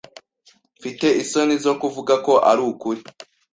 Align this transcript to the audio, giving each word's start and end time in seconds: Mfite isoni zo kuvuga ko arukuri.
Mfite 0.77 1.07
isoni 1.21 1.55
zo 1.65 1.73
kuvuga 1.81 2.13
ko 2.25 2.33
arukuri. 2.49 3.01